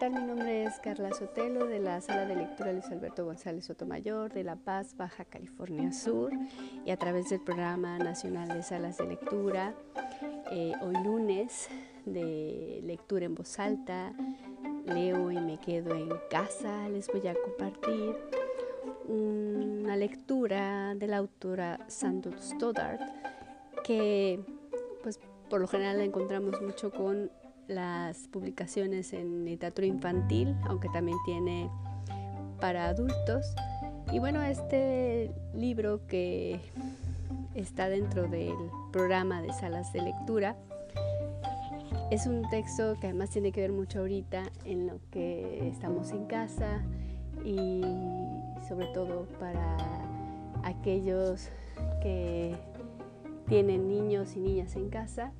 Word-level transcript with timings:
tal? 0.00 0.12
Mi 0.12 0.22
nombre 0.22 0.64
es 0.64 0.78
Carla 0.78 1.12
Sotelo 1.12 1.66
de 1.66 1.78
la 1.78 2.00
Sala 2.00 2.24
de 2.24 2.34
Lectura 2.34 2.72
Luis 2.72 2.86
Alberto 2.86 3.26
González 3.26 3.66
Sotomayor 3.66 4.32
de 4.32 4.44
La 4.44 4.56
Paz, 4.56 4.96
Baja 4.96 5.26
California 5.26 5.92
Sur 5.92 6.32
y 6.86 6.90
a 6.90 6.96
través 6.96 7.28
del 7.28 7.40
Programa 7.40 7.98
Nacional 7.98 8.48
de 8.48 8.62
Salas 8.62 8.96
de 8.96 9.08
Lectura, 9.08 9.74
eh, 10.52 10.72
hoy 10.80 10.94
lunes 11.04 11.68
de 12.06 12.80
lectura 12.82 13.26
en 13.26 13.34
voz 13.34 13.58
alta, 13.58 14.14
leo 14.86 15.30
y 15.30 15.38
me 15.38 15.58
quedo 15.58 15.94
en 15.94 16.08
casa, 16.30 16.88
les 16.88 17.06
voy 17.08 17.28
a 17.28 17.34
compartir 17.34 18.16
una 19.06 19.96
lectura 19.96 20.94
de 20.94 21.08
la 21.08 21.18
autora 21.18 21.78
Sandra 21.88 22.38
Stoddard 22.38 23.00
que 23.84 24.40
pues 25.02 25.20
por 25.50 25.60
lo 25.60 25.66
general 25.66 25.98
la 25.98 26.04
encontramos 26.04 26.62
mucho 26.62 26.90
con 26.90 27.30
las 27.70 28.28
publicaciones 28.28 29.12
en 29.12 29.44
literatura 29.44 29.86
infantil, 29.86 30.56
aunque 30.64 30.88
también 30.88 31.16
tiene 31.24 31.70
para 32.60 32.88
adultos. 32.88 33.54
Y 34.12 34.18
bueno, 34.18 34.42
este 34.42 35.30
libro 35.54 36.06
que 36.06 36.60
está 37.54 37.88
dentro 37.88 38.28
del 38.28 38.54
programa 38.92 39.40
de 39.40 39.52
salas 39.52 39.92
de 39.92 40.02
lectura 40.02 40.56
es 42.10 42.26
un 42.26 42.48
texto 42.50 42.96
que 43.00 43.06
además 43.06 43.30
tiene 43.30 43.52
que 43.52 43.60
ver 43.60 43.72
mucho 43.72 44.00
ahorita 44.00 44.42
en 44.64 44.88
lo 44.88 44.98
que 45.12 45.68
estamos 45.68 46.10
en 46.10 46.26
casa 46.26 46.82
y 47.44 47.82
sobre 48.68 48.86
todo 48.88 49.26
para 49.38 49.76
aquellos 50.64 51.48
que 52.02 52.56
tienen 53.48 53.88
niños 53.88 54.34
y 54.34 54.40
niñas 54.40 54.74
en 54.74 54.90
casa 54.90 55.32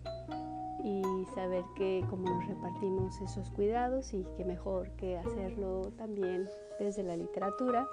y 0.85 1.27
saber 1.35 1.65
que 1.75 2.05
cómo 2.09 2.29
nos 2.31 2.47
repartimos 2.47 3.21
esos 3.21 3.51
cuidados 3.51 4.13
y 4.13 4.25
que 4.37 4.45
mejor 4.45 4.91
que 4.97 5.19
hacerlo 5.19 5.93
también 5.97 6.49
desde 6.79 7.03
la 7.03 7.17
literatura. 7.17 7.89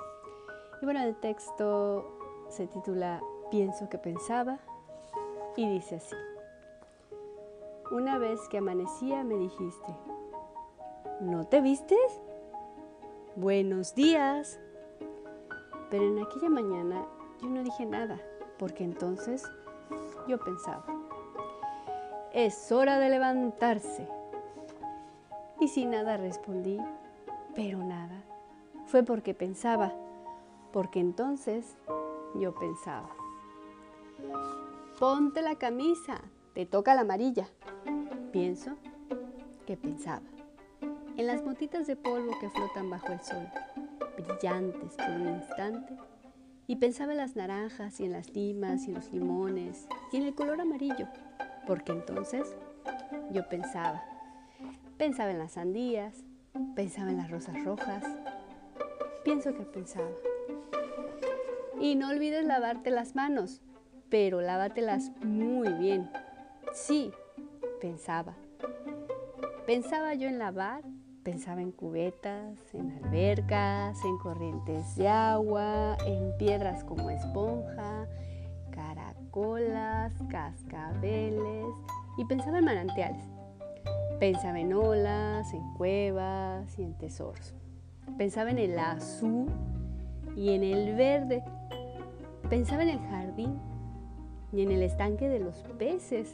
Y 0.82 0.86
bueno, 0.86 1.02
el 1.02 1.16
texto 1.16 2.06
se 2.50 2.68
titula 2.68 3.22
Pienso 3.52 3.90
que 3.90 3.98
pensaba 3.98 4.60
y 5.56 5.68
dice 5.70 5.96
así. 5.96 6.16
Una 7.92 8.18
vez 8.18 8.40
que 8.50 8.58
amanecía 8.58 9.24
me 9.24 9.38
dijiste, 9.38 9.96
¿no 11.22 11.46
te 11.46 11.62
vistes? 11.62 12.22
Buenos 13.36 13.96
días. 13.96 14.60
Pero 15.90 16.04
en 16.04 16.20
aquella 16.20 16.50
mañana 16.50 17.06
yo 17.42 17.48
no 17.48 17.64
dije 17.64 17.86
nada, 17.86 18.20
porque 18.60 18.84
entonces 18.84 19.50
yo 20.28 20.38
pensaba 20.40 20.97
es 22.38 22.72
hora 22.72 23.00
de 23.00 23.10
levantarse. 23.10 24.08
Y 25.60 25.70
sin 25.70 25.90
nada 25.90 26.18
respondí, 26.18 26.78
pero 27.56 27.80
nada. 27.80 28.22
Fue 28.86 29.02
porque 29.02 29.34
pensaba, 29.34 29.92
porque 30.72 31.00
entonces 31.00 31.76
yo 32.40 32.54
pensaba. 32.54 33.10
Ponte 35.00 35.42
la 35.42 35.56
camisa, 35.56 36.22
te 36.54 36.68
toca 36.68 36.94
la 36.94 37.02
amarilla. 37.02 37.48
Pienso 38.32 38.76
que 39.66 39.76
pensaba. 39.76 40.22
En 41.18 41.26
las 41.26 41.44
motitas 41.44 41.88
de 41.88 41.96
polvo 41.96 42.38
que 42.40 42.52
flotan 42.52 42.92
bajo 42.92 43.14
el 43.14 43.22
sol, 43.22 43.48
brillantes 44.16 44.94
por 44.96 45.10
un 45.10 45.30
instante, 45.30 45.98
y 46.68 46.76
pensaba 46.76 47.14
en 47.14 47.18
las 47.18 47.36
naranjas 47.36 48.00
y 48.00 48.06
en 48.06 48.12
las 48.12 48.30
limas 48.36 48.88
y 48.88 48.92
los 48.92 49.12
limones 49.12 49.88
y 50.12 50.18
en 50.18 50.24
el 50.24 50.36
color 50.36 50.62
amarillo 50.62 51.08
porque 51.68 51.92
entonces 51.92 52.56
yo 53.32 53.48
pensaba, 53.50 54.02
pensaba 54.98 55.32
en 55.32 55.38
las 55.38 55.52
sandías, 55.52 56.24
pensaba 56.76 57.12
en 57.12 57.18
las 57.18 57.30
rosas 57.30 57.62
rojas, 57.64 58.04
pienso 59.24 59.54
que 59.54 59.64
pensaba. 59.64 60.10
Y 61.80 61.96
no 61.96 62.10
olvides 62.10 62.46
lavarte 62.46 62.90
las 62.90 63.16
manos, 63.16 63.62
pero 64.10 64.42
lávatelas 64.42 65.12
muy 65.22 65.72
bien. 65.74 66.10
Sí, 66.74 67.12
pensaba. 67.82 68.34
Pensaba 69.68 70.14
yo 70.14 70.30
en 70.30 70.40
lavar, 70.40 70.82
pensaba 71.24 71.62
en 71.62 71.74
cubetas, 71.74 72.58
en 72.74 73.04
albercas, 73.04 74.04
en 74.06 74.18
corrientes 74.18 74.96
de 74.96 75.10
agua, 75.10 75.98
en 76.06 76.36
piedras 76.38 76.86
como 76.86 77.10
esponja, 77.10 78.08
caracolas, 79.38 80.14
cascabeles 80.30 81.66
y 82.18 82.26
pensaba 82.26 82.60
en 82.60 82.66
manantiales. 82.66 83.24
Pensaba 84.20 84.60
en 84.60 84.74
olas, 84.74 85.54
en 85.54 85.74
cuevas 85.76 86.78
y 86.80 86.84
en 86.84 86.98
tesoros. 86.98 87.54
Pensaba 88.18 88.50
en 88.50 88.58
el 88.58 88.80
azul 88.80 89.48
y 90.36 90.54
en 90.54 90.64
el 90.64 90.96
verde. 90.96 91.44
Pensaba 92.50 92.84
en 92.84 92.90
el 92.90 93.00
jardín 93.00 93.60
y 94.52 94.62
en 94.62 94.72
el 94.72 94.82
estanque 94.82 95.30
de 95.30 95.40
los 95.40 95.58
peces, 95.78 96.34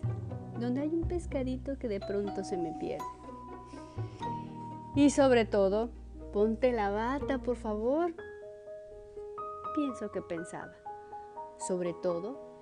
donde 0.60 0.82
hay 0.82 0.90
un 0.90 1.04
pescadito 1.08 1.78
que 1.78 1.90
de 1.90 2.00
pronto 2.00 2.44
se 2.44 2.58
me 2.58 2.72
pierde. 2.74 3.04
Y 4.96 5.10
sobre 5.10 5.46
todo, 5.46 5.90
ponte 6.32 6.72
la 6.72 6.90
bata, 6.90 7.40
por 7.40 7.58
favor. 7.58 8.14
Pienso 9.76 10.12
que 10.12 10.22
pensaba 10.22 10.72
sobre 11.58 11.94
todo 11.94 12.53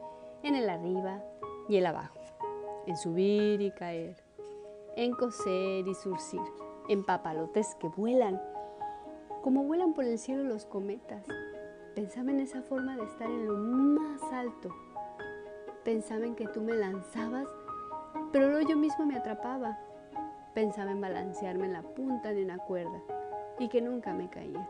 en 0.43 0.55
el 0.55 0.69
arriba 0.69 1.21
y 1.67 1.77
el 1.77 1.85
abajo, 1.85 2.19
en 2.87 2.97
subir 2.97 3.61
y 3.61 3.71
caer, 3.71 4.15
en 4.95 5.13
coser 5.13 5.87
y 5.87 5.93
surcir, 5.93 6.41
en 6.89 7.03
papalotes 7.03 7.75
que 7.75 7.87
vuelan, 7.87 8.41
como 9.43 9.63
vuelan 9.63 9.93
por 9.93 10.05
el 10.05 10.17
cielo 10.17 10.43
los 10.43 10.65
cometas. 10.65 11.25
Pensaba 11.95 12.31
en 12.31 12.39
esa 12.39 12.61
forma 12.61 12.95
de 12.95 13.03
estar 13.03 13.29
en 13.29 13.47
lo 13.47 13.55
más 13.55 14.21
alto. 14.31 14.73
Pensaba 15.83 16.25
en 16.25 16.35
que 16.35 16.47
tú 16.47 16.61
me 16.61 16.73
lanzabas, 16.73 17.47
pero 18.31 18.49
luego 18.49 18.67
yo 18.67 18.77
mismo 18.77 19.05
me 19.05 19.17
atrapaba. 19.17 19.79
Pensaba 20.53 20.91
en 20.91 21.01
balancearme 21.01 21.65
en 21.65 21.73
la 21.73 21.81
punta 21.81 22.31
de 22.33 22.43
una 22.43 22.57
cuerda 22.57 23.01
y 23.59 23.67
que 23.69 23.81
nunca 23.81 24.13
me 24.13 24.29
caía. 24.29 24.69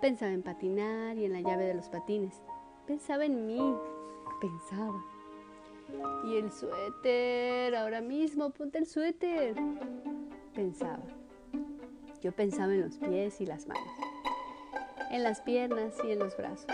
Pensaba 0.00 0.32
en 0.32 0.42
patinar 0.42 1.16
y 1.16 1.24
en 1.24 1.32
la 1.32 1.40
llave 1.40 1.64
de 1.64 1.74
los 1.74 1.88
patines 1.88 2.42
Pensaba 2.86 3.24
en 3.24 3.46
mí, 3.46 3.74
pensaba. 4.44 5.02
Y 6.24 6.36
el 6.36 6.50
suéter, 6.52 7.74
ahora 7.74 8.00
mismo, 8.00 8.50
ponte 8.50 8.78
el 8.78 8.86
suéter. 8.86 9.56
Pensaba. 10.54 11.02
Yo 12.22 12.32
pensaba 12.32 12.74
en 12.74 12.82
los 12.82 12.96
pies 12.98 13.40
y 13.40 13.46
las 13.46 13.66
manos, 13.66 13.88
en 15.10 15.22
las 15.22 15.40
piernas 15.40 15.94
y 16.04 16.12
en 16.12 16.18
los 16.18 16.36
brazos. 16.36 16.66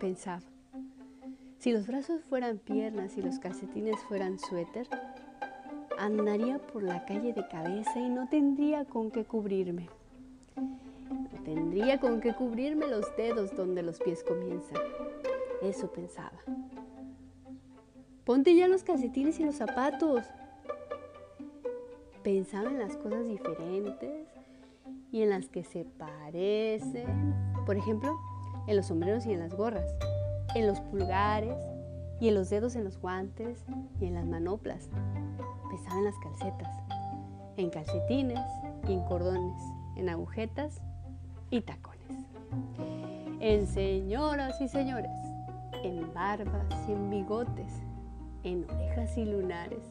Pensaba. 0.00 0.42
Si 1.58 1.72
los 1.72 1.86
brazos 1.86 2.22
fueran 2.24 2.58
piernas 2.58 3.16
y 3.16 3.22
los 3.22 3.38
calcetines 3.38 3.98
fueran 4.08 4.38
suéter, 4.38 4.86
andaría 5.98 6.58
por 6.58 6.82
la 6.82 7.04
calle 7.06 7.32
de 7.32 7.46
cabeza 7.48 7.98
y 7.98 8.08
no 8.08 8.28
tendría 8.28 8.84
con 8.84 9.10
qué 9.10 9.24
cubrirme. 9.24 9.88
No 10.56 11.42
tendría 11.44 12.00
con 12.00 12.20
qué 12.20 12.34
cubrirme 12.34 12.86
los 12.86 13.14
dedos 13.16 13.54
donde 13.56 13.82
los 13.82 13.98
pies 13.98 14.22
comienzan. 14.22 14.80
Eso 15.62 15.90
pensaba. 15.92 16.38
Ponte 18.24 18.56
ya 18.56 18.68
los 18.68 18.82
calcetines 18.82 19.38
y 19.40 19.44
los 19.44 19.54
zapatos. 19.54 20.24
Pensaba 22.22 22.70
en 22.70 22.78
las 22.78 22.96
cosas 22.96 23.26
diferentes 23.26 24.26
y 25.12 25.22
en 25.22 25.30
las 25.30 25.48
que 25.48 25.64
se 25.64 25.84
parecen. 25.84 27.34
Por 27.64 27.76
ejemplo, 27.76 28.16
en 28.66 28.76
los 28.76 28.86
sombreros 28.86 29.26
y 29.26 29.32
en 29.32 29.40
las 29.40 29.54
gorras, 29.54 29.94
en 30.54 30.66
los 30.66 30.80
pulgares 30.80 31.56
y 32.20 32.28
en 32.28 32.34
los 32.34 32.50
dedos 32.50 32.76
en 32.76 32.84
los 32.84 32.98
guantes 32.98 33.64
y 34.00 34.06
en 34.06 34.14
las 34.14 34.26
manoplas. 34.26 34.88
Pensaba 35.70 35.98
en 35.98 36.04
las 36.04 36.18
calcetas, 36.18 36.70
en 37.56 37.70
calcetines 37.70 38.40
y 38.88 38.94
en 38.94 39.04
cordones, 39.04 39.60
en 39.96 40.08
agujetas 40.08 40.80
y 41.50 41.60
tacones. 41.60 41.96
En 43.40 43.66
señoras 43.66 44.60
y 44.60 44.68
señores, 44.68 45.10
en 45.86 46.12
barbas 46.12 46.88
y 46.88 46.92
en 46.92 47.10
bigotes, 47.10 47.72
en 48.42 48.68
orejas 48.68 49.16
y 49.16 49.24
lunares, 49.24 49.84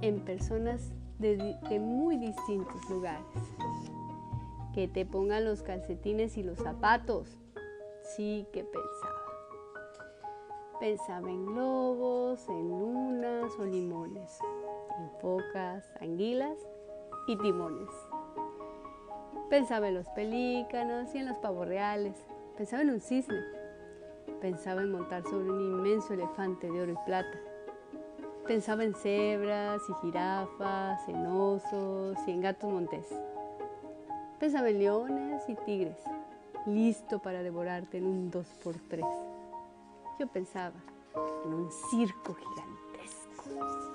en 0.00 0.20
personas 0.20 0.92
de, 1.18 1.36
muy 1.78 2.16
distintos 2.16 2.88
lugares. 2.88 3.26
Que 4.72 4.88
te 4.88 5.04
pongan 5.04 5.44
los 5.44 5.62
calcetines 5.62 6.36
y 6.38 6.42
los 6.42 6.58
zapatos. 6.58 7.36
Sí 8.16 8.46
que 8.52 8.64
pensaba. 8.64 9.14
Pensaba 10.80 11.28
en 11.28 11.46
globos, 11.46 12.48
en 12.48 12.68
lunas 12.68 13.52
o 13.58 13.64
limones, 13.64 14.38
en 15.00 15.10
focas, 15.20 15.92
anguilas 16.00 16.56
y 17.26 17.36
timones. 17.36 17.90
Pensaba 19.50 19.88
en 19.88 19.94
los 19.94 20.08
pelícanos 20.10 21.14
y 21.14 21.18
en 21.18 21.26
los 21.26 21.36
pavos 21.38 21.66
reales. 21.66 22.14
Pensaba 22.56 22.82
en 22.82 22.90
un 22.90 23.00
cisne 23.00 23.57
Pensaba 24.40 24.82
en 24.82 24.92
montar 24.92 25.24
sobre 25.24 25.50
un 25.50 25.60
inmenso 25.60 26.14
elefante 26.14 26.70
de 26.70 26.80
oro 26.80 26.92
y 26.92 27.06
plata. 27.06 27.38
Pensaba 28.46 28.84
en 28.84 28.94
cebras 28.94 29.82
y 29.88 29.94
jirafas, 30.02 31.08
en 31.08 31.26
osos 31.26 32.16
y 32.26 32.30
en 32.30 32.40
gatos 32.40 32.70
montés. 32.70 33.06
Pensaba 34.38 34.70
en 34.70 34.78
leones 34.78 35.42
y 35.48 35.56
tigres, 35.56 35.98
listo 36.66 37.18
para 37.18 37.42
devorarte 37.42 37.98
en 37.98 38.06
un 38.06 38.30
dos 38.30 38.46
por 38.62 38.76
tres. 38.88 39.04
Yo 40.20 40.28
pensaba 40.28 40.76
en 41.44 41.52
un 41.52 41.70
circo 41.90 42.34
gigantesco. 42.34 43.88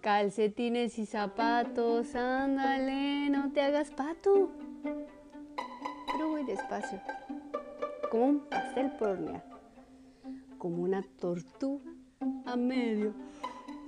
Calcetines 0.00 0.98
y 0.98 1.06
zapatos, 1.06 2.14
ándale, 2.14 3.28
no 3.28 3.52
te 3.52 3.60
hagas 3.60 3.90
pato. 3.90 4.50
Pero 4.82 6.28
voy 6.28 6.44
despacio, 6.44 7.00
como 8.14 8.26
un 8.26 8.40
pastel 8.48 8.92
por 8.92 9.08
hornear, 9.08 9.42
como 10.58 10.84
una 10.84 11.02
tortuga 11.18 11.90
a 12.46 12.54
medio 12.54 13.12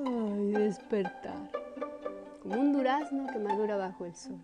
ay, 0.05 0.51
despertar, 0.51 1.49
como 2.43 2.61
un 2.61 2.73
durazno 2.73 3.29
que 3.29 3.39
madura 3.39 3.77
bajo 3.77 4.05
el 4.05 4.17
sol, 4.17 4.41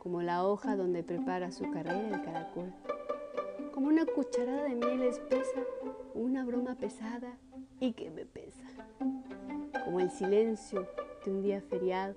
como 0.00 0.22
la 0.22 0.46
hoja 0.46 0.76
donde 0.76 1.02
prepara 1.02 1.50
su 1.50 1.68
carrera 1.72 2.16
el 2.16 2.22
caracol, 2.22 2.72
como 3.74 3.88
una 3.88 4.06
cucharada 4.06 4.62
de 4.62 4.76
miel 4.76 5.02
espesa, 5.02 5.62
una 6.14 6.44
broma 6.44 6.76
pesada 6.76 7.36
y 7.80 7.94
que 7.94 8.12
me 8.12 8.24
pesa. 8.24 8.62
Como 9.84 9.98
el 9.98 10.12
silencio 10.12 10.86
de 11.24 11.30
un 11.32 11.42
día 11.42 11.60
feriado 11.60 12.14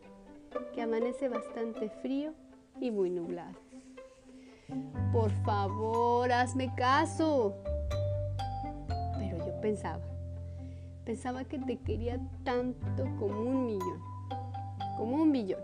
que 0.75 0.83
amanece 0.83 1.29
bastante 1.29 1.89
frío 1.89 2.35
y 2.79 2.91
muy 2.91 3.09
nublado. 3.09 3.72
Por 5.11 5.31
favor, 5.43 6.31
hazme 6.31 6.73
caso. 6.75 7.55
Pero 9.17 9.37
yo 9.45 9.61
pensaba, 9.61 10.03
pensaba 11.05 11.43
que 11.43 11.59
te 11.59 11.77
quería 11.79 12.19
tanto 12.43 13.03
como 13.19 13.41
un 13.41 13.65
millón, 13.65 13.99
como 14.97 15.17
un 15.17 15.31
billón, 15.31 15.61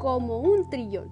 como 0.00 0.38
un 0.38 0.68
trillón, 0.70 1.10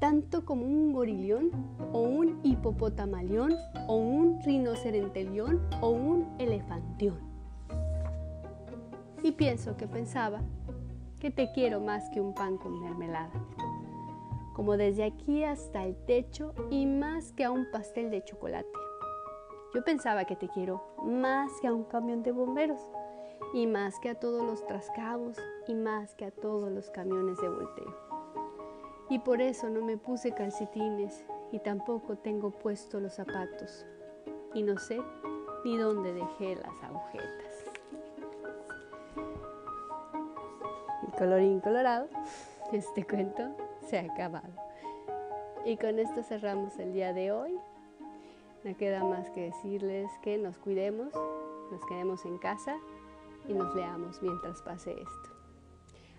tanto 0.00 0.44
como 0.44 0.64
un 0.64 0.92
gorilión 0.92 1.50
o 1.92 2.00
un 2.00 2.40
hipopotamaleón 2.42 3.54
o 3.88 3.96
un 3.96 4.40
rinocerentelión 4.42 5.60
o 5.80 5.90
un 5.90 6.34
elefantión 6.38 7.34
y 9.24 9.32
pienso 9.32 9.74
que 9.78 9.88
pensaba 9.88 10.42
que 11.18 11.30
te 11.30 11.50
quiero 11.50 11.80
más 11.80 12.10
que 12.10 12.20
un 12.20 12.34
pan 12.34 12.58
con 12.58 12.78
mermelada, 12.78 13.32
como 14.54 14.76
desde 14.76 15.04
aquí 15.04 15.44
hasta 15.44 15.84
el 15.84 15.96
techo 16.06 16.54
y 16.70 16.86
más 16.86 17.32
que 17.32 17.44
a 17.44 17.50
un 17.50 17.70
pastel 17.70 18.10
de 18.10 18.22
chocolate. 18.24 18.68
Yo 19.74 19.84
pensaba 19.84 20.24
que 20.24 20.36
te 20.36 20.48
quiero 20.48 20.94
más 21.02 21.50
que 21.60 21.66
a 21.66 21.74
un 21.74 21.84
camión 21.84 22.22
de 22.22 22.30
bomberos 22.30 22.80
y 23.52 23.66
más 23.66 23.98
que 23.98 24.10
a 24.10 24.14
todos 24.14 24.44
los 24.44 24.64
trascabos 24.66 25.36
y 25.66 25.74
más 25.74 26.14
que 26.14 26.24
a 26.24 26.30
todos 26.30 26.70
los 26.70 26.88
camiones 26.90 27.36
de 27.40 27.48
volteo. 27.48 27.94
Y 29.10 29.18
por 29.18 29.42
eso 29.42 29.68
no 29.68 29.84
me 29.84 29.98
puse 29.98 30.32
calcetines 30.32 31.24
y 31.50 31.58
tampoco 31.58 32.16
tengo 32.16 32.52
puesto 32.52 33.00
los 33.00 33.14
zapatos 33.14 33.84
y 34.54 34.62
no 34.62 34.78
sé 34.78 35.00
ni 35.64 35.76
dónde 35.76 36.12
dejé 36.12 36.56
las 36.56 36.82
agujetas. 36.82 37.64
colorín 41.16 41.60
colorado, 41.60 42.08
este 42.72 43.06
cuento 43.06 43.54
se 43.88 43.98
ha 43.98 44.02
acabado. 44.02 44.52
Y 45.64 45.76
con 45.76 45.98
esto 45.98 46.22
cerramos 46.22 46.78
el 46.78 46.92
día 46.92 47.12
de 47.12 47.32
hoy. 47.32 47.58
No 48.64 48.76
queda 48.76 49.04
más 49.04 49.30
que 49.30 49.42
decirles 49.42 50.10
que 50.22 50.38
nos 50.38 50.58
cuidemos, 50.58 51.12
nos 51.70 51.84
quedemos 51.86 52.24
en 52.24 52.38
casa 52.38 52.76
y 53.46 53.52
nos 53.52 53.74
leamos 53.74 54.22
mientras 54.22 54.62
pase 54.62 54.92
esto. 54.92 55.34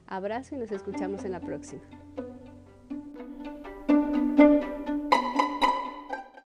Abrazo 0.08 0.56
y 0.56 0.60
nos 0.60 0.72
escuchamos 0.72 1.24
en 1.26 1.32
la 1.32 1.40
próxima. 1.40 1.82